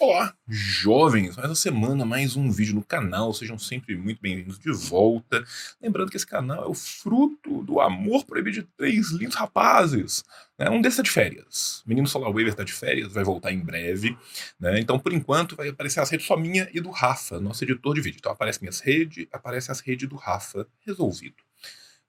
Olá, 0.00 0.34
jovens! 0.48 1.36
Mais 1.36 1.50
uma 1.50 1.54
semana, 1.54 2.06
mais 2.06 2.34
um 2.34 2.50
vídeo 2.50 2.74
no 2.74 2.82
canal. 2.82 3.34
Sejam 3.34 3.58
sempre 3.58 3.94
muito 3.98 4.18
bem-vindos 4.18 4.58
de 4.58 4.72
volta. 4.72 5.44
Lembrando 5.78 6.10
que 6.10 6.16
esse 6.16 6.26
canal 6.26 6.64
é 6.64 6.66
o 6.66 6.72
fruto 6.72 7.62
do 7.64 7.78
amor 7.82 8.24
proibido 8.24 8.62
de 8.62 8.68
três 8.78 9.10
lindos 9.10 9.36
rapazes. 9.36 10.24
Né? 10.58 10.70
Um 10.70 10.80
desses 10.80 10.96
tá 10.96 11.02
de 11.02 11.10
férias. 11.10 11.82
Menino 11.84 12.08
Solar 12.08 12.32
Waver 12.32 12.54
tá 12.54 12.64
de 12.64 12.72
férias, 12.72 13.12
vai 13.12 13.22
voltar 13.22 13.52
em 13.52 13.60
breve. 13.60 14.16
Né? 14.58 14.80
Então, 14.80 14.98
por 14.98 15.12
enquanto, 15.12 15.54
vai 15.54 15.68
aparecer 15.68 16.00
as 16.00 16.08
redes 16.08 16.26
só 16.26 16.34
minha 16.34 16.66
e 16.72 16.80
do 16.80 16.90
Rafa, 16.90 17.38
nosso 17.38 17.62
editor 17.62 17.94
de 17.94 18.00
vídeo. 18.00 18.16
Então, 18.20 18.32
aparece 18.32 18.62
minhas 18.62 18.80
redes, 18.80 19.26
aparece 19.30 19.70
as 19.70 19.80
redes 19.80 20.08
do 20.08 20.16
Rafa. 20.16 20.66
Resolvido. 20.86 21.36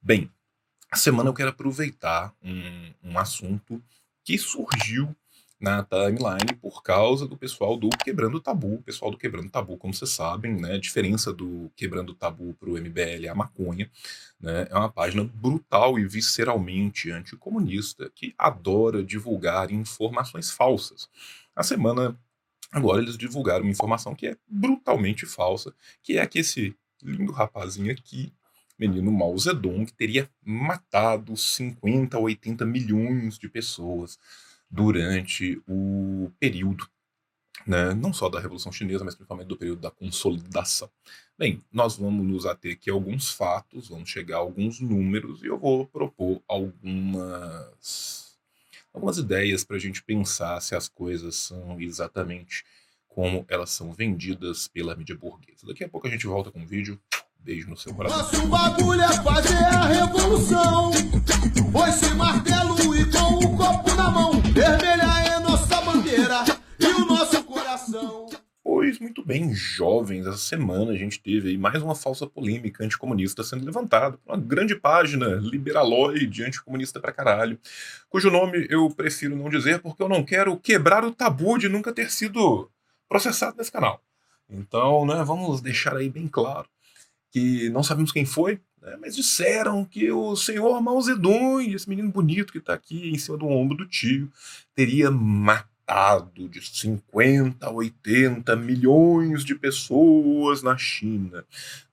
Bem, 0.01 0.31
a 0.89 0.95
semana 0.95 1.27
eu 1.27 1.33
quero 1.33 1.49
aproveitar 1.49 2.33
um, 2.41 2.93
um 3.03 3.19
assunto 3.19 3.83
que 4.23 4.37
surgiu 4.37 5.13
na 5.61 5.83
timeline 5.83 6.55
por 6.59 6.81
causa 6.81 7.27
do 7.27 7.37
pessoal 7.37 7.77
do 7.77 7.87
Quebrando 7.89 8.39
Tabu. 8.41 8.75
O 8.75 8.81
pessoal 8.81 9.11
do 9.11 9.17
Quebrando 9.17 9.49
Tabu, 9.49 9.77
como 9.77 9.93
vocês 9.93 10.09
sabem, 10.09 10.59
né, 10.59 10.73
a 10.73 10.79
diferença 10.79 11.31
do 11.31 11.71
Quebrando 11.75 12.15
Tabu 12.15 12.55
para 12.55 12.67
o 12.67 12.73
MBL 12.73 13.25
é 13.25 13.29
a 13.29 13.35
maconha. 13.35 13.89
Né, 14.39 14.67
é 14.71 14.75
uma 14.75 14.91
página 14.91 15.23
brutal 15.23 15.99
e 15.99 16.07
visceralmente 16.07 17.11
anticomunista 17.11 18.11
que 18.15 18.33
adora 18.37 19.03
divulgar 19.03 19.71
informações 19.71 20.49
falsas. 20.49 21.07
A 21.55 21.61
semana 21.61 22.17
agora 22.71 22.99
eles 22.99 23.15
divulgaram 23.15 23.61
uma 23.61 23.71
informação 23.71 24.15
que 24.15 24.27
é 24.27 24.37
brutalmente 24.47 25.27
falsa, 25.27 25.75
que 26.01 26.17
é 26.17 26.25
que 26.25 26.39
esse 26.39 26.75
lindo 27.03 27.31
rapazinho 27.31 27.91
aqui 27.91 28.33
menino 28.79 29.11
Mao 29.11 29.37
Zedong 29.37 29.85
teria 29.95 30.27
matado 30.43 31.37
50 31.37 32.17
ou 32.17 32.23
80 32.23 32.65
milhões 32.65 33.37
de 33.37 33.47
pessoas 33.47 34.17
durante 34.71 35.61
o 35.67 36.31
período, 36.39 36.87
né, 37.67 37.93
não 37.93 38.13
só 38.13 38.29
da 38.29 38.39
Revolução 38.39 38.71
Chinesa, 38.71 39.03
mas 39.03 39.13
principalmente 39.15 39.47
do 39.47 39.57
período 39.57 39.81
da 39.81 39.91
consolidação. 39.91 40.89
Bem, 41.37 41.61
nós 41.71 41.97
vamos 41.97 42.25
nos 42.25 42.45
ater 42.45 42.73
aqui 42.73 42.89
a 42.89 42.93
alguns 42.93 43.29
fatos, 43.29 43.89
vamos 43.89 44.09
chegar 44.09 44.37
a 44.37 44.39
alguns 44.39 44.79
números 44.79 45.43
e 45.43 45.47
eu 45.47 45.59
vou 45.59 45.85
propor 45.85 46.41
algumas, 46.47 48.37
algumas 48.93 49.17
ideias 49.17 49.63
para 49.63 49.75
a 49.75 49.79
gente 49.79 50.01
pensar 50.01 50.59
se 50.61 50.73
as 50.75 50.87
coisas 50.87 51.35
são 51.35 51.79
exatamente 51.81 52.63
como 53.07 53.45
elas 53.49 53.71
são 53.71 53.91
vendidas 53.91 54.67
pela 54.67 54.95
mídia 54.95 55.17
burguesa. 55.17 55.67
Daqui 55.67 55.83
a 55.83 55.89
pouco 55.89 56.07
a 56.07 56.09
gente 56.09 56.25
volta 56.25 56.49
com 56.49 56.61
o 56.61 56.65
vídeo. 56.65 56.99
Beijo 57.43 57.67
no 57.69 57.75
seu 57.75 57.93
coração. 57.93 58.19
Nosso 58.19 58.47
bagulho 58.47 59.01
é 59.01 59.23
fazer 59.23 59.55
a 59.55 59.87
revolução. 59.87 60.91
Foi-se 61.71 62.13
martelo 62.13 62.95
e 62.95 63.11
com 63.11 63.45
o 63.45 63.57
copo 63.57 63.95
na 63.95 64.11
mão. 64.11 64.40
Vermelha 64.53 65.03
é 65.27 65.39
nossa 65.39 65.81
bandeira 65.81 66.43
e 66.77 66.85
o 66.85 67.05
nosso 67.05 67.41
coração. 67.45 68.29
Pois 68.61 68.99
muito 68.99 69.25
bem, 69.25 69.53
jovens, 69.53 70.27
essa 70.27 70.37
semana 70.37 70.91
a 70.91 70.97
gente 70.97 71.21
teve 71.21 71.49
aí 71.49 71.57
mais 71.57 71.81
uma 71.81 71.95
falsa 71.95 72.27
polêmica 72.27 72.83
anticomunista 72.83 73.43
sendo 73.45 73.65
levantada 73.65 74.19
uma 74.25 74.35
grande 74.35 74.75
página 74.75 75.25
liberaloide, 75.35 76.43
anticomunista 76.43 76.99
pra 76.99 77.13
caralho, 77.13 77.57
cujo 78.09 78.29
nome 78.29 78.67
eu 78.69 78.89
prefiro 78.89 79.37
não 79.37 79.49
dizer 79.49 79.79
porque 79.79 80.03
eu 80.03 80.09
não 80.09 80.21
quero 80.21 80.57
quebrar 80.57 81.05
o 81.05 81.11
tabu 81.11 81.57
de 81.57 81.69
nunca 81.69 81.93
ter 81.93 82.11
sido 82.11 82.69
processado 83.07 83.55
nesse 83.57 83.71
canal. 83.71 84.03
Então, 84.49 85.05
né, 85.05 85.23
vamos 85.23 85.61
deixar 85.61 85.95
aí 85.95 86.09
bem 86.09 86.27
claro 86.27 86.67
que 87.31 87.69
não 87.69 87.81
sabemos 87.81 88.11
quem 88.11 88.25
foi, 88.25 88.59
né, 88.81 88.97
mas 88.99 89.15
disseram 89.15 89.85
que 89.85 90.11
o 90.11 90.35
senhor 90.35 90.79
Mao 90.81 91.01
Zedong, 91.01 91.73
esse 91.73 91.89
menino 91.89 92.09
bonito 92.09 92.51
que 92.51 92.59
está 92.59 92.73
aqui 92.73 93.09
em 93.09 93.17
cima 93.17 93.37
do 93.37 93.47
ombro 93.47 93.77
do 93.77 93.87
tio, 93.87 94.31
teria 94.75 95.09
matado 95.09 96.47
de 96.49 96.61
50 96.61 97.65
a 97.65 97.71
80 97.71 98.55
milhões 98.55 99.43
de 99.43 99.55
pessoas 99.55 100.63
na 100.63 100.77
China. 100.77 101.43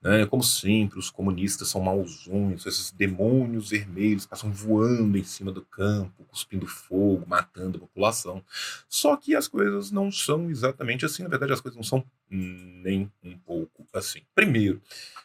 Né? 0.01 0.25
Como 0.25 0.43
sempre, 0.43 0.97
os 0.97 1.09
comunistas 1.09 1.67
são 1.67 1.81
mauzões, 1.81 2.65
esses 2.65 2.91
demônios 2.91 3.69
vermelhos 3.69 4.25
passam 4.25 4.51
voando 4.51 5.17
em 5.17 5.23
cima 5.23 5.51
do 5.51 5.61
campo, 5.61 6.23
cuspindo 6.25 6.65
fogo, 6.65 7.25
matando 7.27 7.77
a 7.77 7.81
população. 7.81 8.43
Só 8.87 9.17
que 9.17 9.35
as 9.35 9.47
coisas 9.47 9.91
não 9.91 10.11
são 10.11 10.49
exatamente 10.49 11.05
assim. 11.05 11.23
Na 11.23 11.29
verdade, 11.29 11.51
as 11.51 11.61
coisas 11.61 11.75
não 11.75 11.83
são 11.83 12.03
nem 12.29 13.11
um 13.23 13.37
pouco 13.39 13.85
assim. 13.93 14.21
Primeiro, 14.33 14.81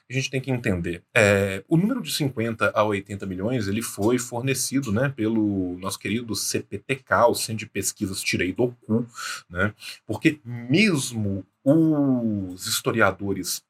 a 0.09 0.13
gente 0.13 0.31
tem 0.31 0.41
que 0.41 0.51
entender, 0.51 1.03
é, 1.15 1.65
o 1.67 1.77
número 1.77 2.03
de 2.03 2.13
50 2.13 2.73
a 2.75 2.85
80 2.85 3.25
milhões 3.25 3.69
ele 3.69 3.81
foi 3.81 4.19
fornecido 4.19 4.93
né, 4.93 5.09
pelo 5.09 5.79
nosso 5.79 5.99
querido 5.99 6.35
CPTK, 6.35 7.15
o 7.29 7.35
Centro 7.35 7.61
de 7.61 7.67
Pesquisas 7.67 8.21
Tirei 8.23 8.53
do 8.53 8.69
Cu, 8.87 9.07
né, 9.49 9.73
porque 10.07 10.41
mesmo 10.45 11.45
os 11.65 12.67
historiadores 12.67 13.63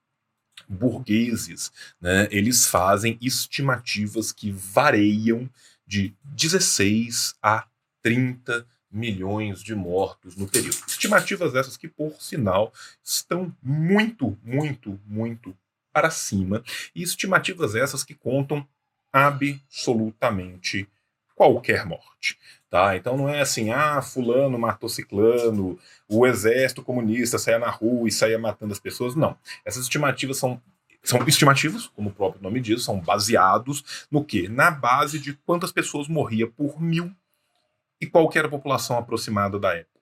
burgueses, 0.68 1.72
né, 2.00 2.28
eles 2.30 2.66
fazem 2.66 3.18
estimativas 3.20 4.32
que 4.32 4.50
variam 4.50 5.48
de 5.86 6.14
16 6.24 7.34
a 7.42 7.66
30 8.02 8.66
milhões 8.90 9.62
de 9.62 9.74
mortos 9.74 10.36
no 10.36 10.48
período. 10.48 10.76
Estimativas 10.86 11.54
essas 11.54 11.76
que, 11.76 11.88
por 11.88 12.20
sinal, 12.20 12.72
estão 13.02 13.54
muito, 13.62 14.38
muito, 14.42 15.00
muito 15.06 15.56
para 15.92 16.10
cima, 16.10 16.62
e 16.94 17.02
estimativas 17.02 17.74
essas 17.74 18.02
que 18.04 18.14
contam 18.14 18.66
absolutamente 19.12 20.88
qualquer 21.34 21.84
morte. 21.86 22.38
Tá? 22.70 22.96
Então 22.96 23.16
não 23.16 23.28
é 23.28 23.40
assim, 23.40 23.70
ah, 23.70 24.02
fulano 24.02 24.58
matou 24.58 24.88
ciclano, 24.88 25.78
o 26.08 26.26
exército 26.26 26.82
comunista 26.82 27.38
saia 27.38 27.58
na 27.58 27.70
rua 27.70 28.08
e 28.08 28.12
saia 28.12 28.38
matando 28.38 28.72
as 28.72 28.80
pessoas. 28.80 29.14
Não. 29.14 29.36
Essas 29.64 29.84
estimativas 29.84 30.38
são 30.38 30.60
são 31.04 31.22
estimativas, 31.28 31.86
como 31.86 32.08
o 32.08 32.12
próprio 32.12 32.42
nome 32.42 32.60
diz, 32.60 32.82
são 32.82 32.98
baseados 32.98 34.06
no 34.10 34.24
que? 34.24 34.48
Na 34.48 34.70
base 34.70 35.18
de 35.18 35.34
quantas 35.34 35.70
pessoas 35.70 36.08
morria 36.08 36.46
por 36.50 36.80
mil 36.80 37.14
e 38.00 38.06
qual 38.06 38.30
era 38.34 38.48
a 38.48 38.50
população 38.50 38.96
aproximada 38.96 39.58
da 39.58 39.74
época. 39.74 39.93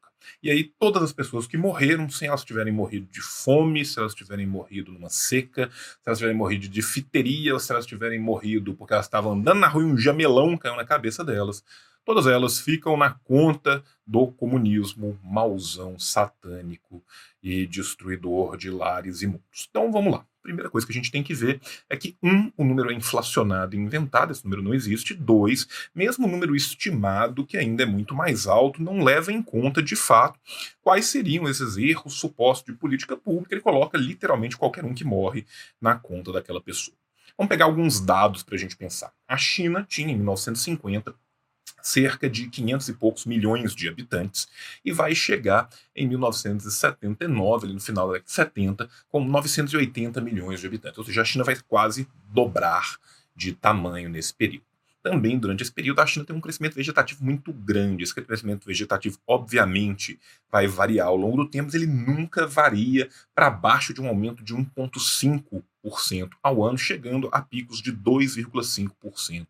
E 0.43 0.51
aí, 0.51 0.65
todas 0.65 1.03
as 1.03 1.13
pessoas 1.13 1.47
que 1.47 1.57
morreram, 1.57 2.09
sem 2.09 2.29
elas 2.29 2.45
tiverem 2.45 2.73
morrido 2.73 3.07
de 3.11 3.21
fome, 3.21 3.85
se 3.85 3.99
elas 3.99 4.15
tiverem 4.15 4.47
morrido 4.47 4.93
numa 4.93 5.09
seca, 5.09 5.71
se 5.73 6.01
elas 6.07 6.19
tiverem 6.19 6.37
morrido 6.37 6.63
de 6.63 6.69
difteria, 6.69 7.59
se 7.59 7.73
elas 7.73 7.87
tiverem 7.87 8.19
morrido 8.19 8.75
porque 8.75 8.95
elas 8.95 9.07
estavam 9.07 9.33
andando 9.33 9.61
na 9.61 9.69
rua 9.69 9.83
e 9.83 9.87
um 9.87 9.97
jamelão 9.97 10.57
caiu 10.57 10.77
na 10.77 10.85
cabeça 10.85 11.25
delas, 11.25 11.65
todas 12.05 12.27
elas 12.27 12.61
ficam 12.61 12.97
na 12.97 13.11
conta 13.11 13.83
do 14.07 14.27
comunismo 14.29 15.19
mauzão, 15.23 15.99
satânico 15.99 17.03
e 17.43 17.67
destruidor 17.67 18.57
de 18.57 18.71
lares 18.71 19.23
e 19.23 19.27
mundos. 19.27 19.69
Então 19.71 19.93
vamos 19.93 20.13
lá. 20.13 20.27
Primeira 20.43 20.69
coisa 20.69 20.87
que 20.87 20.93
a 20.93 20.95
gente 20.95 21.11
tem 21.11 21.23
que 21.23 21.35
ver 21.35 21.61
é 21.89 21.97
que, 21.97 22.17
um, 22.23 22.51
o 22.57 22.65
número 22.65 22.91
é 22.91 22.95
inflacionado 22.95 23.77
e 23.77 23.79
inventado, 23.79 24.33
esse 24.33 24.45
número 24.45 24.63
não 24.63 24.75
existe. 24.75 25.15
Dois, 25.15 25.67
mesmo 25.95 26.27
o 26.27 26.31
número 26.31 26.57
estimado, 26.57 27.47
que 27.47 27.57
ainda 27.57 27.85
é 27.85 27.87
muito 27.87 28.15
mais 28.15 28.47
alto, 28.47 28.83
não 28.83 29.05
leva 29.05 29.33
em 29.33 29.43
conta, 29.43 29.83
de 29.83 29.95
fato, 29.95 30.39
quais 30.83 31.07
seriam 31.07 31.49
esses 31.49 31.77
erros 31.77 32.15
supostos 32.15 32.73
de 32.73 32.79
política 32.79 33.17
pública. 33.17 33.55
Ele 33.55 33.63
coloca 33.63 33.97
literalmente 33.97 34.57
qualquer 34.57 34.85
um 34.85 34.95
que 34.95 35.05
morre 35.05 35.47
na 35.81 35.95
conta 35.95 36.33
daquela 36.33 36.61
pessoa. 36.61 36.97
Vamos 37.37 37.49
pegar 37.49 37.65
alguns 37.65 38.01
dados 38.01 38.43
para 38.43 38.57
a 38.57 38.59
gente 38.59 38.77
pensar. 38.77 39.13
A 39.27 39.37
China 39.37 39.87
tinha, 39.89 40.13
em 40.13 40.17
1950, 40.17 41.15
cerca 41.83 42.31
de 42.31 42.49
500 42.49 42.89
e 42.89 42.93
poucos 42.95 43.27
milhões 43.27 43.75
de 43.75 43.89
habitantes, 43.89 44.49
e 44.85 44.93
vai 44.93 45.15
chegar 45.15 45.69
em 45.95 46.07
1979, 46.09 47.67
ali 47.67 47.75
no 47.75 47.81
final 47.81 48.07
da 48.07 48.15
década 48.15 48.27
de 48.27 48.33
70, 48.33 48.89
com 49.11 49.25
980 49.25 50.21
milhões 50.21 50.61
de 50.61 50.67
habitantes. 50.67 50.99
Ou 50.99 51.05
seja, 51.05 51.23
a 51.23 51.25
China 51.25 51.45
vai 51.45 51.57
quase 51.69 52.09
dobrar 52.33 52.97
de 53.35 53.53
tamanho 53.53 54.09
nesse 54.09 54.33
período. 54.33 54.65
Também, 55.03 55.37
durante 55.37 55.63
esse 55.63 55.73
período, 55.73 56.01
a 56.01 56.07
China 56.07 56.25
tem 56.25 56.37
um 56.37 56.41
crescimento 56.41 56.77
vegetativo 56.77 57.25
muito 57.25 57.53
grande. 57.53 58.05
Esse 58.05 58.15
crescimento 58.15 58.65
vegetativo, 58.65 59.19
obviamente, 59.27 60.19
vai 60.51 60.69
variar 60.69 61.09
ao 61.09 61.17
longo 61.17 61.39
do 61.39 61.51
tempo, 61.51 61.65
mas 61.65 61.75
ele 61.75 61.87
nunca 61.87 62.47
varia 62.47 63.09
para 63.35 63.51
baixo 63.51 63.93
de 63.93 64.01
um 64.01 64.07
aumento 64.07 64.45
de 64.45 64.55
1,5% 64.55 66.31
ao 66.41 66.65
ano, 66.65 66.79
chegando 66.79 67.29
a 67.33 67.43
picos 67.43 67.83
de 67.83 67.93
2,5% 67.93 69.49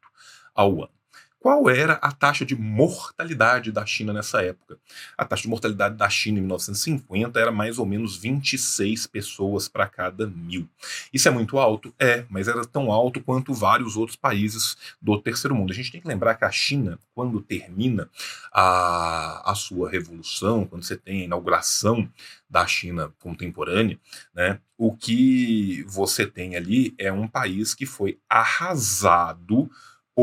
ao 0.55 0.85
ano. 0.85 1.02
Qual 1.43 1.69
era 1.69 1.95
a 1.95 2.13
taxa 2.13 2.47
de 2.47 2.55
mortalidade 2.55 3.73
da 3.73 3.85
China 3.85 4.13
nessa 4.13 4.41
época? 4.41 4.79
A 5.19 5.25
taxa 5.25 5.43
de 5.43 5.49
mortalidade 5.49 5.97
da 5.97 6.09
China 6.09 6.39
em 6.39 6.43
1950 6.43 7.41
era 7.41 7.51
mais 7.51 7.81
ou 7.81 7.85
menos 7.85 8.17
26 8.17 9.09
pessoas 9.09 9.67
para 9.67 9.89
cada 9.89 10.25
mil. 10.25 10.69
Isso 11.13 11.27
é 11.27 11.33
muito 11.33 11.59
alto? 11.59 11.93
É, 11.99 12.25
mas 12.31 12.47
era 12.47 12.65
tão 12.65 12.93
alto 12.93 13.21
quanto 13.21 13.53
vários 13.53 13.97
outros 13.97 14.15
países 14.17 14.77
do 15.03 15.21
terceiro 15.21 15.53
mundo. 15.53 15.73
A 15.73 15.75
gente 15.75 15.91
tem 15.91 16.01
que 16.01 16.07
lembrar 16.07 16.37
que 16.37 16.45
a 16.45 16.51
China, 16.53 16.97
quando 17.13 17.41
termina 17.41 18.09
a, 18.53 19.51
a 19.51 19.55
sua 19.57 19.91
revolução, 19.91 20.65
quando 20.65 20.85
você 20.85 20.97
tem 20.97 21.23
a 21.23 21.25
inauguração 21.25 22.09
da 22.49 22.65
China 22.69 23.13
contemporânea, 23.19 23.99
né, 24.33 24.61
o 24.79 24.95
que 24.97 25.85
você 25.89 26.25
tem 26.25 26.55
ali 26.55 26.95
é 26.97 27.11
um 27.11 27.27
país 27.27 27.75
que 27.75 27.85
foi 27.85 28.21
arrasado 28.29 29.69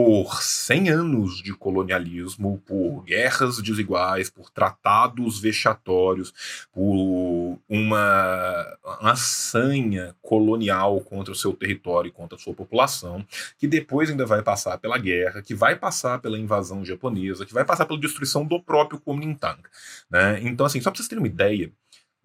por 0.01 0.41
100 0.41 0.89
anos 0.91 1.43
de 1.43 1.53
colonialismo, 1.53 2.63
por 2.65 3.03
guerras 3.03 3.61
desiguais, 3.61 4.29
por 4.29 4.49
tratados 4.49 5.41
vexatórios, 5.41 6.33
por 6.71 7.59
uma, 7.67 8.77
uma 9.01 9.15
sanha 9.17 10.15
colonial 10.21 11.01
contra 11.01 11.33
o 11.33 11.35
seu 11.35 11.51
território 11.51 12.07
e 12.07 12.13
contra 12.13 12.37
a 12.37 12.39
sua 12.39 12.53
população, 12.53 13.25
que 13.57 13.67
depois 13.67 14.09
ainda 14.09 14.25
vai 14.25 14.41
passar 14.41 14.77
pela 14.77 14.97
guerra, 14.97 15.41
que 15.41 15.53
vai 15.53 15.75
passar 15.75 16.19
pela 16.19 16.39
invasão 16.39 16.85
japonesa, 16.85 17.45
que 17.45 17.53
vai 17.53 17.65
passar 17.65 17.85
pela 17.85 17.99
destruição 17.99 18.45
do 18.45 18.63
próprio 18.63 19.01
Kuomintang. 19.01 19.61
Né? 20.09 20.39
Então, 20.43 20.65
assim, 20.65 20.79
só 20.79 20.91
para 20.91 20.97
vocês 20.97 21.09
terem 21.09 21.21
uma 21.21 21.27
ideia, 21.27 21.69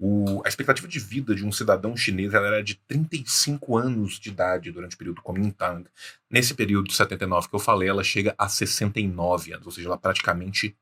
o, 0.06 0.42
a 0.44 0.48
expectativa 0.50 0.86
de 0.86 0.98
vida 0.98 1.34
de 1.34 1.46
um 1.46 1.50
cidadão 1.50 1.96
chinês 1.96 2.34
era 2.34 2.62
de 2.62 2.74
35 2.74 3.78
anos 3.78 4.20
de 4.20 4.28
idade 4.28 4.70
durante 4.70 4.96
o 4.96 4.98
período 4.98 5.22
Kuomintang. 5.22 5.86
Nesse 6.28 6.52
período 6.52 6.88
de 6.88 6.94
79 6.94 7.48
que 7.48 7.54
eu 7.54 7.58
falei, 7.58 7.88
ela 7.88 8.04
chega 8.04 8.34
a 8.36 8.46
69 8.46 9.54
anos, 9.54 9.64
ou 9.64 9.72
seja, 9.72 9.88
ela 9.88 9.96
praticamente 9.96 10.76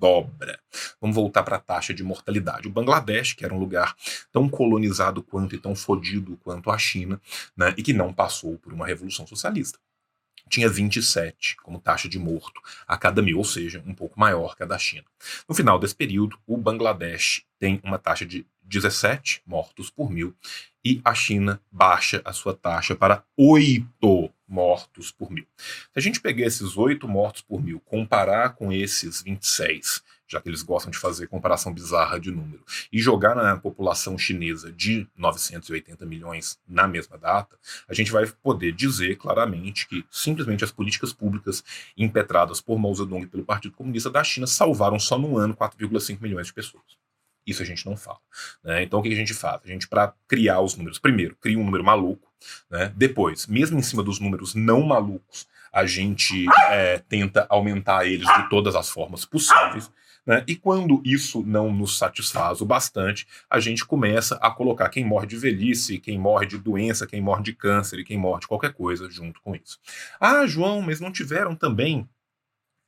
dobra. 0.00 0.58
Vamos 1.00 1.14
voltar 1.14 1.44
para 1.44 1.58
a 1.58 1.60
taxa 1.60 1.94
de 1.94 2.02
mortalidade. 2.02 2.66
O 2.66 2.72
Bangladesh, 2.72 3.34
que 3.34 3.44
era 3.44 3.54
um 3.54 3.58
lugar 3.58 3.94
tão 4.32 4.48
colonizado 4.48 5.22
quanto 5.22 5.54
e 5.54 5.58
tão 5.58 5.76
fodido 5.76 6.36
quanto 6.42 6.72
a 6.72 6.78
China, 6.78 7.20
né, 7.56 7.72
e 7.76 7.84
que 7.84 7.92
não 7.92 8.12
passou 8.12 8.58
por 8.58 8.72
uma 8.72 8.86
revolução 8.86 9.28
socialista 9.28 9.78
tinha 10.50 10.68
27 10.68 11.56
como 11.62 11.80
taxa 11.80 12.08
de 12.08 12.18
morto 12.18 12.60
a 12.86 12.98
cada 12.98 13.22
mil, 13.22 13.38
ou 13.38 13.44
seja, 13.44 13.82
um 13.86 13.94
pouco 13.94 14.18
maior 14.18 14.56
que 14.56 14.62
a 14.62 14.66
da 14.66 14.76
China. 14.76 15.04
No 15.48 15.54
final 15.54 15.78
desse 15.78 15.94
período, 15.94 16.38
o 16.46 16.56
Bangladesh 16.56 17.44
tem 17.58 17.80
uma 17.82 17.98
taxa 17.98 18.26
de 18.26 18.44
17 18.62 19.42
mortos 19.46 19.90
por 19.90 20.10
mil 20.10 20.34
e 20.84 21.00
a 21.04 21.14
China 21.14 21.60
baixa 21.70 22.20
a 22.24 22.32
sua 22.32 22.54
taxa 22.54 22.94
para 22.94 23.24
8 23.36 24.30
mortos 24.46 25.10
por 25.10 25.30
mil. 25.30 25.46
Se 25.56 25.98
a 25.98 26.00
gente 26.00 26.20
pegar 26.20 26.46
esses 26.46 26.76
8 26.76 27.06
mortos 27.08 27.42
por 27.42 27.62
mil, 27.62 27.80
comparar 27.80 28.54
com 28.54 28.72
esses 28.72 29.22
26 29.22 30.02
já 30.30 30.40
que 30.40 30.48
eles 30.48 30.62
gostam 30.62 30.90
de 30.90 30.98
fazer 30.98 31.26
comparação 31.26 31.74
bizarra 31.74 32.18
de 32.20 32.30
número, 32.30 32.64
e 32.92 33.00
jogar 33.00 33.34
na 33.34 33.56
população 33.56 34.16
chinesa 34.16 34.70
de 34.70 35.06
980 35.16 36.06
milhões 36.06 36.58
na 36.68 36.86
mesma 36.86 37.18
data, 37.18 37.58
a 37.88 37.92
gente 37.92 38.12
vai 38.12 38.26
poder 38.42 38.72
dizer 38.72 39.16
claramente 39.16 39.88
que 39.88 40.04
simplesmente 40.10 40.62
as 40.62 40.70
políticas 40.70 41.12
públicas 41.12 41.64
impetradas 41.96 42.60
por 42.60 42.78
Mao 42.78 42.94
Zedong 42.94 43.24
e 43.24 43.26
pelo 43.26 43.44
Partido 43.44 43.74
Comunista 43.74 44.08
da 44.08 44.22
China 44.22 44.46
salvaram 44.46 45.00
só 45.00 45.18
no 45.18 45.36
ano 45.36 45.54
4,5 45.56 46.20
milhões 46.20 46.46
de 46.46 46.54
pessoas. 46.54 47.00
Isso 47.44 47.62
a 47.62 47.66
gente 47.66 47.84
não 47.84 47.96
fala. 47.96 48.20
Né? 48.62 48.84
Então 48.84 49.00
o 49.00 49.02
que 49.02 49.12
a 49.12 49.16
gente 49.16 49.34
faz? 49.34 49.60
A 49.64 49.66
gente, 49.66 49.88
para 49.88 50.14
criar 50.28 50.60
os 50.60 50.76
números, 50.76 50.98
primeiro, 50.98 51.36
cria 51.40 51.58
um 51.58 51.64
número 51.64 51.82
maluco, 51.82 52.30
né? 52.70 52.92
depois, 52.94 53.48
mesmo 53.48 53.78
em 53.78 53.82
cima 53.82 54.02
dos 54.02 54.20
números 54.20 54.54
não 54.54 54.82
malucos, 54.82 55.48
a 55.72 55.86
gente 55.86 56.46
é, 56.68 56.98
tenta 56.98 57.46
aumentar 57.48 58.04
eles 58.04 58.26
de 58.26 58.48
todas 58.48 58.74
as 58.74 58.88
formas 58.90 59.24
possíveis. 59.24 59.90
Né? 60.30 60.44
E 60.46 60.54
quando 60.54 61.02
isso 61.04 61.42
não 61.44 61.72
nos 61.72 61.98
satisfaz 61.98 62.60
o 62.60 62.64
bastante, 62.64 63.26
a 63.50 63.58
gente 63.58 63.84
começa 63.84 64.36
a 64.36 64.48
colocar 64.48 64.88
quem 64.88 65.04
morre 65.04 65.26
de 65.26 65.36
velhice, 65.36 65.98
quem 65.98 66.16
morre 66.20 66.46
de 66.46 66.56
doença, 66.56 67.04
quem 67.04 67.20
morre 67.20 67.42
de 67.42 67.52
câncer 67.52 67.98
e 67.98 68.04
quem 68.04 68.16
morre 68.16 68.42
de 68.42 68.46
qualquer 68.46 68.72
coisa 68.72 69.10
junto 69.10 69.42
com 69.42 69.56
isso. 69.56 69.80
Ah, 70.20 70.46
João, 70.46 70.82
mas 70.82 71.00
não 71.00 71.10
tiveram 71.10 71.56
também 71.56 72.08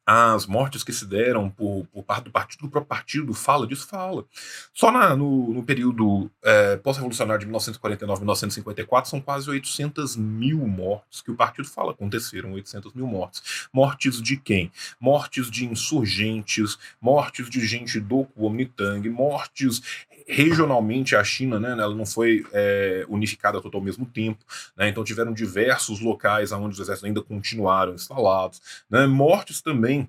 as 0.04 0.46
mortes 0.46 0.82
que 0.82 0.92
se 0.92 1.06
deram 1.06 1.48
por, 1.48 1.86
por 1.86 2.02
parte 2.02 2.24
do 2.24 2.30
partido, 2.30 2.62
do 2.62 2.68
próprio 2.68 2.88
partido 2.88 3.32
fala 3.32 3.66
disso, 3.66 3.86
fala. 3.86 4.24
Só 4.72 4.90
na, 4.90 5.14
no, 5.14 5.52
no, 5.52 5.62
período 5.62 6.30
é, 6.42 6.76
pós-revolucionário 6.76 7.46
de 7.46 7.52
1949-1954 7.52 9.06
são 9.06 9.20
quase 9.20 9.48
800 9.48 10.16
mil 10.16 10.58
mortes 10.66 11.20
que 11.20 11.30
o 11.30 11.36
partido 11.36 11.68
fala 11.68 11.92
aconteceram, 11.92 12.52
800 12.52 12.92
mil 12.94 13.06
mortes. 13.06 13.68
Mortes 13.72 14.20
de 14.20 14.36
quem? 14.36 14.72
Mortes 15.00 15.50
de 15.50 15.66
insurgentes, 15.66 16.78
mortes 17.00 17.48
de 17.48 17.64
gente 17.64 18.00
do 18.00 18.24
Kuomintang, 18.24 19.08
mortes 19.08 20.06
regionalmente 20.26 21.16
a 21.16 21.24
China, 21.24 21.58
né, 21.58 21.72
ela 21.72 21.94
não 21.94 22.06
foi 22.06 22.44
é, 22.52 23.04
unificada 23.08 23.60
todo 23.60 23.76
ao 23.76 23.82
mesmo 23.82 24.06
tempo, 24.06 24.44
né, 24.76 24.88
então 24.88 25.04
tiveram 25.04 25.32
diversos 25.32 26.00
locais 26.00 26.52
onde 26.52 26.74
os 26.74 26.80
exércitos 26.80 27.06
ainda 27.06 27.22
continuaram 27.22 27.94
instalados, 27.94 28.60
né, 28.90 29.06
mortes 29.06 29.60
também 29.60 30.08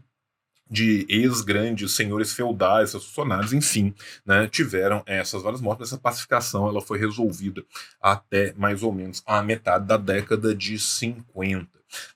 de 0.69 1.05
ex-grandes 1.07 1.91
senhores 1.91 2.33
feudais, 2.33 2.93
funcionários, 2.93 3.53
enfim, 3.53 3.93
né, 4.25 4.47
tiveram 4.47 5.03
essas 5.05 5.43
várias 5.43 5.61
mortes. 5.61 5.89
Essa 5.89 5.99
pacificação 5.99 6.67
ela 6.67 6.81
foi 6.81 6.97
resolvida 6.97 7.63
até 8.01 8.53
mais 8.57 8.81
ou 8.81 8.91
menos 8.91 9.21
a 9.25 9.43
metade 9.43 9.85
da 9.85 9.97
década 9.97 10.55
de 10.55 10.79
50. 10.79 11.67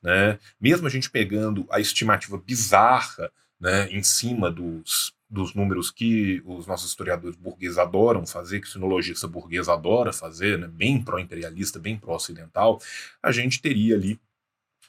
Né? 0.02 0.40
Mesmo 0.60 0.88
a 0.88 0.90
gente 0.90 1.10
pegando 1.10 1.68
a 1.70 1.80
estimativa 1.80 2.38
bizarra 2.38 3.32
né, 3.60 3.88
em 3.92 4.02
cima 4.02 4.50
dos 4.50 5.14
dos 5.30 5.54
números 5.54 5.92
que 5.92 6.42
os 6.46 6.66
nossos 6.66 6.90
historiadores 6.90 7.36
burgueses 7.36 7.78
adoram 7.78 8.26
fazer, 8.26 8.62
que 8.62 8.68
o 8.68 8.70
sinologista 8.70 9.28
burguês 9.28 9.68
adora 9.68 10.14
fazer, 10.14 10.58
né, 10.58 10.68
bem 10.68 11.04
pró-imperialista, 11.04 11.80
bem 11.80 11.98
pró-ocidental, 11.98 12.80
a 13.22 13.32
gente 13.32 13.62
teria 13.62 13.96
ali 13.96 14.20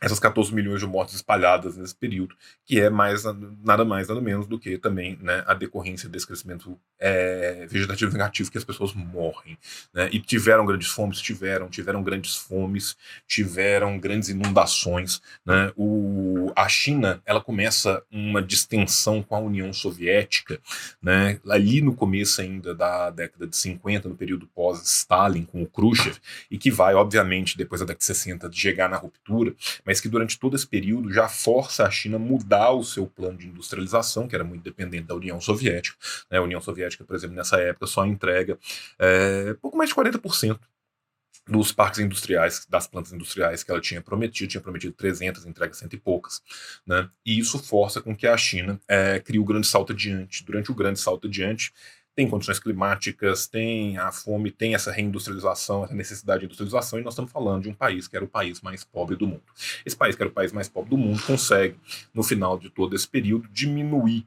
essas 0.01 0.21
14 0.21 0.55
milhões 0.55 0.81
de 0.81 0.87
mortes 0.87 1.17
espalhadas 1.17 1.77
nesse 1.77 1.95
período, 1.95 2.35
que 2.65 2.81
é 2.81 2.89
mais 2.89 3.25
nada 3.65 3.85
mais 3.85 4.09
nada 4.09 4.21
menos 4.21 4.47
do 4.47 4.59
que 4.59 4.79
também 4.79 5.19
né, 5.21 5.43
a 5.47 5.55
decorrência 5.55 6.09
desse 6.09 6.27
crescimento 6.27 6.79
é, 6.99 7.67
vegetativo 7.69 8.13
negativo 8.13 8.51
que 8.51 8.59
as 8.59 8.65
pessoas 8.65 8.93
morrem, 8.95 9.59
né, 9.93 10.09
e 10.13 10.21
tiveram 10.21 10.65
grandes 10.65 10.89
fomes, 10.89 11.21
tiveram, 11.21 11.69
tiveram 11.69 12.03
grandes 12.03 12.37
fomes, 12.37 12.97
tiveram 13.27 13.99
grandes 13.99 14.29
inundações, 14.29 15.21
né, 15.45 15.73
o, 15.77 16.53
a 16.55 16.69
China 16.69 17.21
ela 17.27 17.41
começa 17.41 18.03
uma 18.11 18.41
distensão 18.41 19.23
com 19.23 19.35
a 19.35 19.41
União 19.41 19.73
Soviética, 19.73 20.61
né, 21.03 21.41
ali 21.49 21.81
no 21.81 21.95
começo 21.95 22.41
ainda 22.41 22.75
da 22.75 23.11
década 23.11 23.47
de 23.47 23.57
50, 23.57 24.09
no 24.09 24.15
período 24.15 24.47
pós-Stalin 24.55 25.45
com 25.45 25.63
o 25.63 25.67
Khrushchev, 25.67 26.19
e 26.51 26.57
que 26.57 26.71
vai 26.71 26.95
obviamente 26.95 27.57
depois 27.57 27.81
da 27.81 27.87
década 27.87 27.99
de 27.99 28.05
60 28.05 28.53
chegar 28.53 28.89
na 28.89 28.97
ruptura 28.97 29.55
mas 29.89 30.03
que 30.03 30.09
durante 30.09 30.39
todo 30.39 30.55
esse 30.55 30.67
período 30.67 31.11
já 31.11 31.31
força 31.31 31.83
a 31.83 31.91
China 31.91 32.17
a 32.17 32.19
mudar 32.19 32.73
o 32.73 32.85
seu 32.85 33.07
plano 33.07 33.39
de 33.39 33.49
industrialização, 33.49 34.29
que 34.29 34.35
era 34.35 34.45
muito 34.45 34.63
dependente 34.63 35.05
da 35.05 35.15
União 35.15 35.41
Soviética. 35.41 35.97
Né? 36.31 36.37
A 36.37 36.43
União 36.43 36.61
Soviética, 36.61 37.05
por 37.05 37.17
exemplo, 37.17 37.35
nessa 37.35 37.57
época 37.57 37.87
só 37.87 38.05
entrega 38.05 38.59
é, 38.99 39.55
pouco 39.55 39.79
mais 39.79 39.89
de 39.89 39.97
40% 39.97 40.61
dos 41.47 41.73
parques 41.73 42.01
industriais, 42.01 42.67
das 42.69 42.87
plantas 42.87 43.15
industriais 43.15 43.65
que 43.65 43.71
ela 43.71 43.81
tinha 43.81 44.03
prometido, 44.03 44.51
tinha 44.51 44.61
prometido 44.61 44.93
300, 44.93 45.47
entrega 45.47 45.73
cento 45.73 45.95
e 45.95 45.99
poucas, 45.99 46.43
né? 46.87 47.09
E 47.25 47.39
isso 47.39 47.59
força 47.59 48.03
com 48.03 48.15
que 48.15 48.27
a 48.27 48.37
China 48.37 48.79
é, 48.87 49.19
crie 49.19 49.39
o 49.39 49.45
grande 49.45 49.67
salto 49.67 49.95
adiante. 49.95 50.45
Durante 50.45 50.71
o 50.71 50.75
grande 50.75 51.01
salto 51.01 51.27
adiante, 51.27 51.73
tem 52.19 52.29
condições 52.29 52.59
climáticas, 52.59 53.47
tem 53.47 53.97
a 53.97 54.11
fome, 54.11 54.51
tem 54.51 54.75
essa 54.75 54.91
reindustrialização, 54.91 55.85
essa 55.85 55.95
necessidade 55.95 56.41
de 56.41 56.47
industrialização, 56.47 56.99
e 56.99 57.03
nós 57.05 57.13
estamos 57.15 57.31
falando 57.31 57.63
de 57.63 57.69
um 57.69 57.73
país 57.73 58.09
que 58.09 58.17
era 58.17 58.25
o 58.25 58.29
país 58.29 58.61
mais 58.61 58.83
pobre 58.83 59.15
do 59.15 59.25
mundo. 59.25 59.45
Esse 59.87 59.95
país 59.95 60.17
que 60.17 60.23
era 60.23 60.29
o 60.29 60.33
país 60.33 60.51
mais 60.51 60.69
pobre 60.69 60.91
do 60.91 60.99
mundo 60.99 61.23
consegue, 61.23 61.79
no 62.13 62.25
final 62.25 62.59
de 62.59 62.71
todo 62.71 62.97
esse 62.97 63.07
período, 63.07 63.49
diminuir 63.53 64.27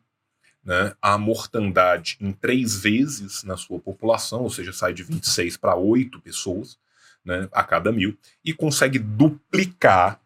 né, 0.63 0.95
a 1.01 1.17
mortandade 1.17 2.15
em 2.21 2.31
três 2.31 2.81
vezes 2.81 3.43
na 3.43 3.57
sua 3.57 3.77
população, 3.77 4.43
ou 4.43 4.49
seja, 4.49 4.71
sai 4.71 4.93
de 4.93 5.03
26 5.03 5.57
para 5.57 5.75
8 5.75 6.17
pessoas 6.21 6.79
né, 7.25 7.49
a 7.51 7.61
cada 7.61 7.91
mil, 7.91 8.17
e 8.41 8.53
consegue 8.53 8.99
duplicar 8.99 10.17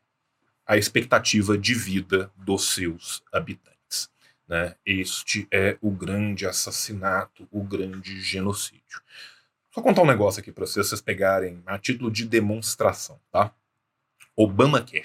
a 0.67 0.77
expectativa 0.77 1.57
de 1.57 1.74
vida 1.74 2.29
dos 2.38 2.75
seus 2.75 3.24
habitantes. 3.34 3.75
Né? 4.48 4.75
Este 4.86 5.48
é 5.52 5.78
o 5.82 5.90
grande 5.90 6.46
assassinato, 6.46 7.48
o 7.52 7.64
grande 7.64 8.22
genocídio. 8.22 9.02
Só 9.72 9.82
contar 9.82 10.04
um 10.04 10.08
negócio 10.08 10.40
aqui 10.40 10.52
para 10.52 10.66
vocês, 10.66 10.88
vocês 10.88 11.02
pegarem 11.02 11.62
a 11.66 11.78
título 11.78 12.10
de 12.10 12.25
demonstração, 12.25 13.20
tá? 13.32 13.54
Obamacare. 14.36 15.04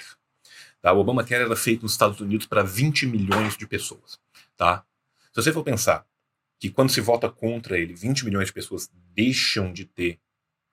Tá? 0.81 0.93
O 0.93 1.01
Obamacare 1.01 1.45
era 1.45 1.57
feito 1.57 1.83
nos 1.83 1.93
Estados 1.93 2.21
Unidos 2.21 2.47
para 2.47 2.63
20 2.63 3.07
milhões 3.07 3.57
de 3.57 3.67
pessoas, 3.67 4.21
tá? 4.57 4.85
Se 5.33 5.43
você 5.43 5.53
for 5.53 5.65
pensar 5.65 6.07
que 6.59 6.71
quando 6.71 6.91
se 6.91 7.01
vota 7.01 7.29
contra 7.31 7.79
ele, 7.79 7.95
20 7.95 8.25
milhões 8.25 8.47
de 8.47 8.53
pessoas 8.53 8.91
deixam 9.15 9.73
de 9.73 9.85
ter 9.87 10.21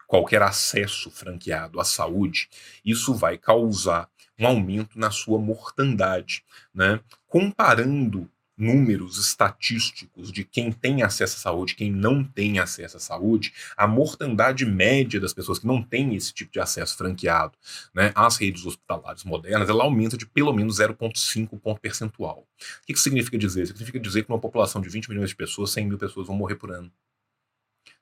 qualquer 0.06 0.42
acesso 0.42 1.10
franqueado 1.10 1.80
à 1.80 1.84
saúde, 1.84 2.50
isso 2.84 3.14
vai 3.14 3.38
causar 3.38 4.10
um 4.40 4.46
aumento 4.46 5.00
na 5.00 5.10
sua 5.10 5.40
mortandade, 5.40 6.44
né? 6.74 7.00
Comparando 7.26 8.30
números 8.58 9.20
estatísticos 9.20 10.32
de 10.32 10.44
quem 10.44 10.72
tem 10.72 11.04
acesso 11.04 11.36
à 11.36 11.40
saúde, 11.40 11.76
quem 11.76 11.92
não 11.92 12.24
tem 12.24 12.58
acesso 12.60 12.98
à 12.98 13.00
saúde, 13.00 13.54
a 13.76 13.88
mortandade 13.88 14.66
média 14.66 15.20
das 15.20 15.34
pessoas 15.34 15.60
que 15.60 15.68
não 15.68 15.82
têm 15.82 16.16
esse 16.16 16.34
tipo 16.34 16.52
de 16.52 16.60
acesso 16.60 16.98
franqueado 16.98 17.58
né, 17.94 18.12
às 18.16 18.38
redes 18.38 18.66
hospitalares 18.66 19.24
modernas, 19.24 19.70
ela 19.70 19.84
aumenta 19.84 20.18
de 20.18 20.26
pelo 20.26 20.52
menos 20.52 20.80
0,5 20.80 21.60
ponto 21.60 21.80
percentual. 21.80 22.48
O 22.82 22.86
que 22.86 22.94
isso 22.94 23.04
significa 23.04 23.38
dizer? 23.38 23.64
Isso 23.64 23.74
significa 23.74 24.00
dizer 24.00 24.24
que 24.24 24.30
numa 24.30 24.40
população 24.40 24.82
de 24.82 24.90
20 24.90 25.10
milhões 25.10 25.30
de 25.30 25.36
pessoas, 25.36 25.72
100 25.72 25.88
mil 25.88 25.98
pessoas 25.98 26.28
vão 26.28 26.36
morrer 26.36 26.56
por 26.56 26.72
ano. 26.72 26.92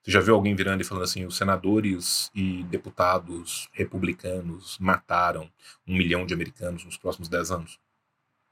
Você 0.01 0.11
já 0.11 0.21
viu 0.21 0.35
alguém 0.35 0.55
virando 0.55 0.81
e 0.81 0.83
falando 0.83 1.03
assim: 1.03 1.25
os 1.25 1.35
senadores 1.35 2.29
e 2.35 2.63
deputados 2.65 3.67
republicanos 3.71 4.77
mataram 4.79 5.51
um 5.87 5.97
milhão 5.97 6.25
de 6.27 6.33
americanos 6.33 6.85
nos 6.85 6.95
próximos 6.95 7.27
dez 7.27 7.49
anos? 7.49 7.79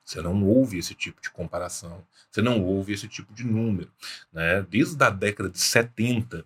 Você 0.03 0.21
não 0.21 0.43
ouve 0.45 0.77
esse 0.77 0.93
tipo 0.93 1.21
de 1.21 1.29
comparação, 1.29 2.05
você 2.29 2.41
não 2.41 2.63
ouve 2.63 2.93
esse 2.93 3.07
tipo 3.07 3.33
de 3.33 3.43
número. 3.45 3.91
Né? 4.31 4.61
Desde 4.63 5.01
a 5.03 5.09
década 5.09 5.49
de 5.49 5.59
70, 5.59 6.45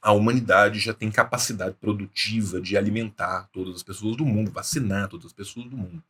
a 0.00 0.12
humanidade 0.12 0.78
já 0.78 0.92
tem 0.92 1.10
capacidade 1.10 1.76
produtiva 1.76 2.60
de 2.60 2.76
alimentar 2.76 3.48
todas 3.52 3.76
as 3.76 3.82
pessoas 3.82 4.16
do 4.16 4.24
mundo, 4.24 4.50
vacinar 4.50 5.08
todas 5.08 5.26
as 5.26 5.32
pessoas 5.32 5.66
do 5.66 5.76
mundo. 5.76 6.02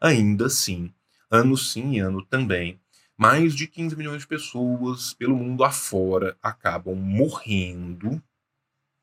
Ainda 0.00 0.46
assim, 0.46 0.92
ano 1.30 1.56
sim 1.56 1.92
e 1.92 1.98
ano 1.98 2.24
também, 2.24 2.80
mais 3.16 3.54
de 3.54 3.66
15 3.66 3.96
milhões 3.96 4.22
de 4.22 4.26
pessoas 4.26 5.14
pelo 5.14 5.36
mundo 5.36 5.64
afora 5.64 6.36
acabam 6.42 6.94
morrendo, 6.94 8.22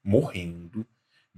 morrendo 0.03 0.85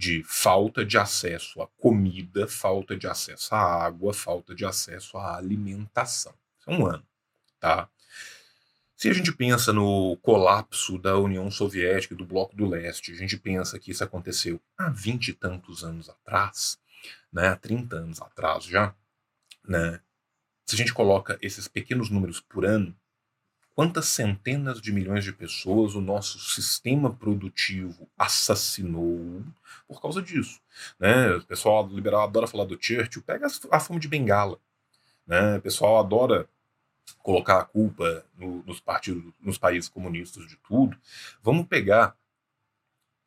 de 0.02 0.24
falta 0.24 0.84
de 0.84 0.98
acesso 0.98 1.62
à 1.62 1.68
comida, 1.78 2.48
falta 2.48 2.98
de 2.98 3.06
acesso 3.06 3.54
à 3.54 3.86
água, 3.86 4.12
falta 4.12 4.56
de 4.56 4.66
acesso 4.66 5.16
à 5.16 5.38
alimentação. 5.38 6.34
Isso 6.60 6.72
é 6.72 6.74
um 6.74 6.88
ano, 6.88 7.06
tá? 7.60 7.88
Se 8.96 9.10
a 9.10 9.14
gente 9.14 9.32
pensa 9.32 9.72
no 9.72 10.18
colapso 10.24 10.98
da 10.98 11.20
União 11.20 11.52
Soviética 11.52 12.16
e 12.16 12.18
do 12.18 12.26
Bloco 12.26 12.56
do 12.56 12.68
Leste, 12.68 13.12
a 13.12 13.16
gente 13.16 13.38
pensa 13.38 13.78
que 13.78 13.92
isso 13.92 14.04
aconteceu 14.04 14.60
há 14.76 14.90
vinte 14.90 15.28
e 15.28 15.34
tantos 15.34 15.84
anos 15.84 16.10
atrás, 16.10 16.80
né, 17.32 17.50
há 17.50 17.56
30 17.56 17.98
anos 17.98 18.20
atrás 18.24 18.64
já, 18.64 18.96
né, 19.64 20.02
se 20.66 20.74
a 20.74 20.78
gente 20.80 20.96
coloca 20.96 21.38
esses 21.44 21.68
pequenos 21.68 22.10
números 22.10 22.40
por 22.42 22.66
ano, 22.66 22.98
quantas 23.76 24.06
centenas 24.06 24.82
de 24.82 24.92
milhões 24.92 25.24
de 25.24 25.32
pessoas 25.32 25.96
o 25.96 26.02
nosso 26.02 26.40
sistema 26.40 27.14
produtivo 27.14 28.08
assassinou 28.18 29.44
por 29.88 30.02
causa 30.02 30.22
disso. 30.22 30.60
Né? 31.00 31.36
O 31.36 31.46
pessoal 31.46 31.88
liberal 31.88 32.22
adora 32.22 32.48
falar 32.48 32.66
do 32.66 32.78
Churchill, 32.80 33.24
pega 33.24 33.48
a 33.72 33.80
fome 33.80 34.00
de 34.00 34.08
bengala. 34.08 34.58
Né? 35.26 35.58
O 35.58 35.62
pessoal 35.62 36.00
adora 36.00 36.48
colocar 37.20 37.60
a 37.60 37.66
culpa 37.66 38.26
no, 38.38 38.64
nos 38.66 38.80
partidos, 38.80 39.34
nos 39.40 39.58
países 39.58 39.90
comunistas 39.90 40.48
de 40.48 40.58
tudo. 40.58 40.98
Vamos 41.42 41.68
pegar 41.68 42.16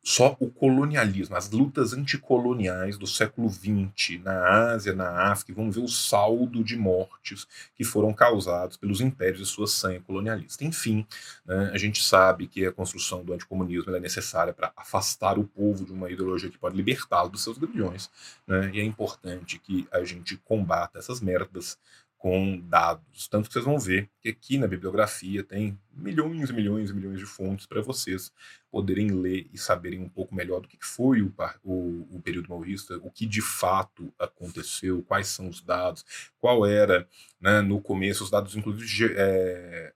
só 0.07 0.37
o 0.39 0.51
colonialismo, 0.51 1.35
as 1.35 1.49
lutas 1.49 1.91
anticoloniais 1.91 2.95
do 2.95 3.07
século 3.07 3.49
XX 3.49 4.21
na 4.23 4.69
Ásia, 4.69 4.93
na 4.93 5.31
África, 5.31 5.55
vamos 5.55 5.75
ver 5.75 5.81
o 5.81 5.87
saldo 5.87 6.63
de 6.63 6.77
mortes 6.77 7.47
que 7.75 7.83
foram 7.83 8.13
causados 8.13 8.77
pelos 8.77 9.01
impérios 9.01 9.41
e 9.41 9.51
sua 9.51 9.65
sanha 9.65 9.99
colonialista. 9.99 10.63
Enfim, 10.63 11.07
né, 11.43 11.71
a 11.73 11.77
gente 11.79 12.03
sabe 12.03 12.45
que 12.45 12.67
a 12.67 12.71
construção 12.71 13.25
do 13.25 13.33
anticomunismo 13.33 13.95
é 13.95 13.99
necessária 13.99 14.53
para 14.53 14.71
afastar 14.77 15.39
o 15.39 15.43
povo 15.43 15.83
de 15.83 15.91
uma 15.91 16.11
ideologia 16.11 16.51
que 16.51 16.57
pode 16.59 16.77
libertá-lo 16.77 17.29
dos 17.29 17.41
seus 17.41 17.57
grilhões, 17.57 18.11
né, 18.45 18.69
e 18.75 18.79
é 18.79 18.83
importante 18.83 19.57
que 19.57 19.87
a 19.91 20.03
gente 20.03 20.37
combata 20.37 20.99
essas 20.99 21.19
merdas 21.19 21.79
com 22.25 22.59
dados. 22.59 23.27
Tanto 23.27 23.47
que 23.47 23.53
vocês 23.53 23.63
vão 23.63 23.77
ver 23.77 24.09
que 24.19 24.29
aqui 24.29 24.57
na 24.57 24.65
bibliografia 24.65 25.43
tem 25.43 25.79
milhões 25.93 26.49
e 26.49 26.53
milhões 26.53 26.89
e 26.89 26.93
milhões 26.95 27.19
de 27.19 27.25
fontes 27.27 27.67
para 27.67 27.83
vocês 27.83 28.33
poderem 28.71 29.11
ler 29.11 29.47
e 29.53 29.59
saberem 29.59 29.99
um 29.99 30.09
pouco 30.09 30.33
melhor 30.33 30.59
do 30.59 30.67
que 30.67 30.75
foi 30.81 31.21
o, 31.21 31.31
o, 31.63 32.15
o, 32.15 32.19
período 32.23 32.49
maoísta, 32.49 32.97
o 33.03 33.11
que 33.11 33.27
de 33.27 33.43
fato 33.43 34.11
aconteceu, 34.17 35.03
quais 35.03 35.27
são 35.27 35.47
os 35.47 35.61
dados, 35.61 36.03
qual 36.39 36.65
era, 36.65 37.07
né, 37.39 37.61
no 37.61 37.79
começo, 37.79 38.23
os 38.23 38.31
dados, 38.31 38.55
inclusive, 38.55 39.13
é, 39.15 39.93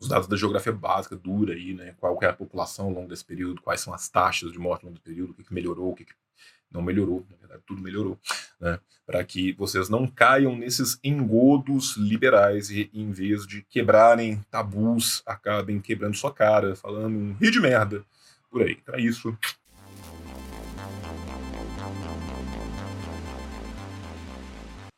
os 0.00 0.08
dados 0.08 0.26
da 0.28 0.38
geografia 0.38 0.72
básica 0.72 1.16
dura 1.16 1.52
aí, 1.52 1.74
né, 1.74 1.94
qual 2.00 2.18
é 2.22 2.28
a 2.28 2.32
população 2.32 2.86
ao 2.86 2.92
longo 2.92 3.08
desse 3.08 3.26
período, 3.26 3.60
quais 3.60 3.82
são 3.82 3.92
as 3.92 4.08
taxas 4.08 4.52
de 4.52 4.58
morte 4.58 4.84
ao 4.84 4.88
longo 4.88 4.98
do 4.98 5.04
período, 5.04 5.32
o 5.32 5.34
que, 5.34 5.44
que 5.44 5.52
melhorou, 5.52 5.92
o 5.92 5.94
que, 5.94 6.06
que 6.06 6.14
não 6.72 6.82
melhorou, 6.82 7.26
na 7.30 7.36
verdade, 7.36 7.62
tudo 7.66 7.82
melhorou, 7.82 8.18
né? 8.60 8.78
Para 9.04 9.22
que 9.24 9.52
vocês 9.54 9.88
não 9.88 10.06
caiam 10.06 10.56
nesses 10.56 10.98
engodos 11.02 11.96
liberais 11.96 12.70
e, 12.70 12.90
em 12.94 13.10
vez 13.10 13.46
de 13.46 13.62
quebrarem 13.62 14.40
tabus, 14.50 15.22
acabem 15.26 15.80
quebrando 15.80 16.16
sua 16.16 16.32
cara, 16.32 16.76
falando 16.76 17.16
um 17.16 17.32
rio 17.34 17.50
de 17.50 17.60
merda 17.60 18.04
por 18.50 18.62
aí. 18.62 18.78
Então 18.80 18.94
é 18.94 19.00
isso. 19.00 19.36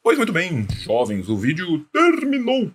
Pois 0.02 0.18
muito 0.18 0.34
bem, 0.34 0.66
jovens, 0.82 1.30
o 1.30 1.36
vídeo 1.36 1.78
terminou, 1.90 2.70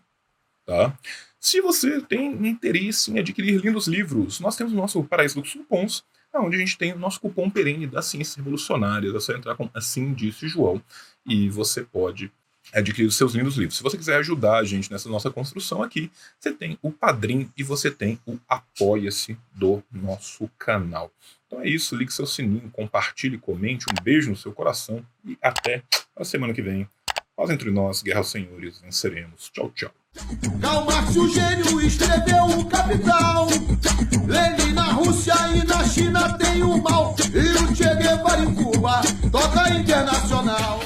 tá? 0.65 0.97
Se 1.39 1.61
você 1.61 2.01
tem 2.01 2.47
interesse 2.47 3.11
em 3.11 3.19
adquirir 3.19 3.61
lindos 3.61 3.87
livros, 3.87 4.39
nós 4.39 4.55
temos 4.57 4.73
o 4.73 4.75
nosso 4.75 5.03
Paraíso 5.03 5.39
dos 5.39 5.53
Cupons, 5.53 6.03
onde 6.35 6.55
a 6.55 6.59
gente 6.59 6.77
tem 6.77 6.93
o 6.93 6.99
nosso 6.99 7.19
cupom 7.19 7.49
perene 7.49 7.87
da 7.87 8.01
Ciência 8.01 8.37
Revolucionária. 8.37 9.15
É 9.15 9.19
só 9.19 9.33
entrar 9.33 9.55
com 9.55 9.69
Assim 9.73 10.13
Disse 10.13 10.47
João 10.47 10.81
e 11.25 11.49
você 11.49 11.83
pode 11.83 12.31
adquirir 12.73 13.07
os 13.07 13.17
seus 13.17 13.33
lindos 13.33 13.55
livros. 13.55 13.77
Se 13.77 13.83
você 13.83 13.97
quiser 13.97 14.17
ajudar 14.17 14.57
a 14.57 14.63
gente 14.63 14.91
nessa 14.91 15.09
nossa 15.09 15.31
construção 15.31 15.81
aqui, 15.81 16.11
você 16.39 16.51
tem 16.51 16.77
o 16.81 16.91
Padrim 16.91 17.51
e 17.57 17.63
você 17.63 17.89
tem 17.89 18.19
o 18.27 18.37
Apoia-se 18.47 19.37
do 19.53 19.83
nosso 19.91 20.49
canal. 20.57 21.11
Então 21.47 21.61
é 21.61 21.67
isso, 21.67 21.95
ligue 21.95 22.13
seu 22.13 22.27
sininho, 22.27 22.69
compartilhe, 22.71 23.37
comente, 23.37 23.85
um 23.89 24.03
beijo 24.03 24.29
no 24.29 24.37
seu 24.37 24.53
coração 24.53 25.03
e 25.25 25.37
até 25.41 25.83
a 26.15 26.23
semana 26.23 26.53
que 26.53 26.61
vem. 26.61 26.87
Paz 27.35 27.49
entre 27.49 27.71
nós, 27.71 28.03
guerra 28.03 28.19
aos 28.19 28.29
senhores, 28.29 28.79
venceremos. 28.79 29.49
Tchau, 29.49 29.71
tchau. 29.73 29.98
Karl 30.61 30.85
Marx, 30.85 31.15
o 31.15 31.27
gênio, 31.29 31.81
escreveu 31.81 32.45
o 32.45 32.65
Capital. 32.65 33.47
Lenin 34.27 34.73
na 34.73 34.91
Rússia 34.91 35.33
e 35.53 35.65
na 35.65 35.83
China 35.85 36.33
tem 36.37 36.61
o 36.63 36.81
mal. 36.81 37.15
E 37.33 37.63
o 37.63 37.75
Che 37.75 37.95
Guevara 37.95 38.43
em 38.43 38.53
Cuba 38.53 39.01
toca 39.31 39.69
internacional. 39.69 40.79